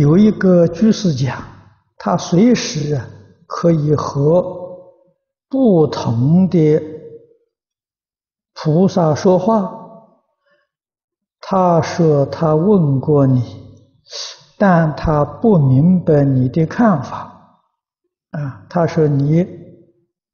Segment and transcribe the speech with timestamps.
[0.00, 1.44] 有一个居士讲，
[1.98, 3.06] 他随时啊
[3.46, 4.42] 可以和
[5.50, 6.82] 不同的
[8.54, 9.76] 菩萨说话。
[11.42, 13.42] 他说他问过你，
[14.56, 17.60] 但他不明白你的看法。
[18.30, 19.46] 啊，他说你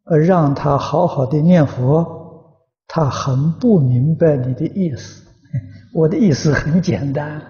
[0.04, 2.54] 呃让他好好的念佛，
[2.86, 5.24] 他很不明白你的意思。
[5.92, 7.42] 我的意思很简单。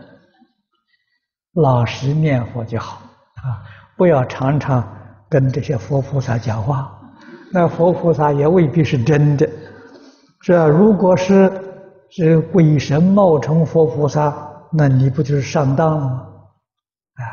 [1.57, 3.00] 老实念佛就好
[3.36, 3.64] 啊，
[3.96, 4.87] 不要常常
[5.28, 7.01] 跟这些佛菩萨讲话，
[7.51, 9.48] 那佛菩萨也未必是真的。
[10.42, 11.51] 这如果是
[12.10, 14.37] 是鬼神冒充佛菩萨，
[14.70, 16.27] 那你不就是上当了吗？
[17.15, 17.24] 啊，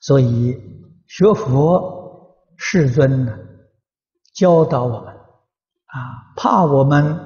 [0.00, 0.58] 所以
[1.06, 3.32] 学佛世尊呢
[4.34, 7.18] 教导我们啊，怕我们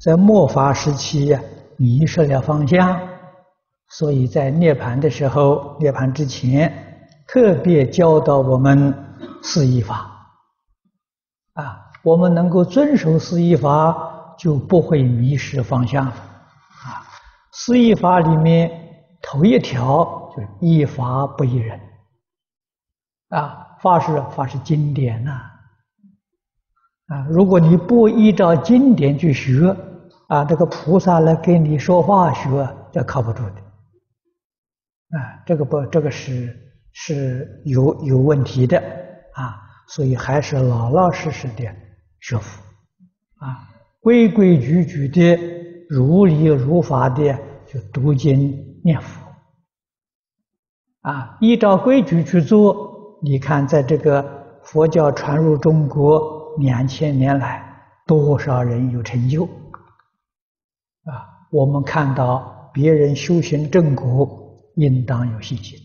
[0.00, 1.40] 在末法时期呀
[1.76, 3.00] 迷失了方向。
[3.90, 6.72] 所以在涅槃的时候，涅槃之前，
[7.26, 8.94] 特别教导我们
[9.42, 10.10] 四依法，
[11.54, 16.12] 啊，我们能够遵守四依法，就不会迷失方向，啊，
[17.52, 18.70] 四依法里面
[19.22, 21.80] 头一条就是依法不依人，
[23.30, 25.30] 啊，法是法是经典呐，
[27.06, 29.74] 啊，如果你不依照经典去学，
[30.28, 33.67] 啊，这个菩萨来跟你说话学，这靠不住的。
[35.10, 36.54] 啊，这个不，这个是
[36.92, 38.78] 是有有问题的
[39.32, 39.56] 啊，
[39.86, 41.64] 所以还是老老实实的
[42.20, 42.62] 学佛
[43.38, 43.70] 啊，
[44.00, 45.38] 规规矩矩的、
[45.88, 49.24] 如理如法的就读经念佛
[51.00, 57.64] 啊，依照规矩去做，你看，在这个佛教传入中国两千年来，
[58.06, 61.24] 多少人有成就啊？
[61.50, 64.44] 我们看到别人修行正果。
[64.78, 65.76] 应当有信心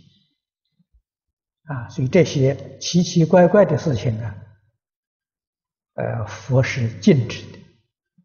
[1.63, 1.89] 啊！
[1.89, 4.35] 所以这些奇奇怪怪的事情呢，
[5.95, 7.57] 呃，佛是禁止的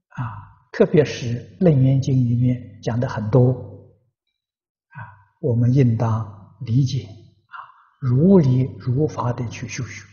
[0.09, 0.44] 啊。
[0.70, 3.50] 特别是《楞严经》里面讲的很多
[4.88, 4.97] 啊，
[5.41, 7.56] 我们应当理解啊，
[7.98, 10.04] 如理如法的去修学。